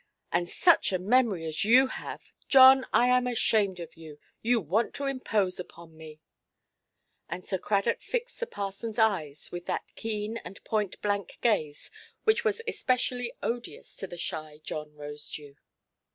And 0.31 0.49
such 0.49 0.91
a 0.91 0.97
memory 0.97 1.45
as 1.45 1.63
you 1.63 1.85
have! 1.85 2.31
John, 2.47 2.87
I 2.91 3.05
am 3.09 3.27
ashamed 3.27 3.79
of 3.79 3.95
you. 3.95 4.17
You 4.41 4.59
want 4.59 4.95
to 4.95 5.05
impose 5.05 5.59
upon 5.59 5.95
me". 5.95 6.21
And 7.29 7.45
Sir 7.45 7.59
Cradock 7.59 8.01
fixed 8.01 8.39
the 8.39 8.47
parsonʼs 8.47 8.97
eyes 8.97 9.51
with 9.51 9.67
that 9.67 9.93
keen 9.93 10.37
and 10.37 10.59
point–blank 10.63 11.37
gaze, 11.41 11.91
which 12.23 12.43
was 12.43 12.63
especially 12.67 13.31
odious 13.43 13.95
to 13.97 14.07
the 14.07 14.17
shy 14.17 14.59
John 14.63 14.89
Rosedew. 14.95 15.53